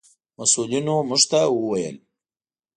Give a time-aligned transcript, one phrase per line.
[0.37, 1.97] مسؤلینو موږ ته و ویل: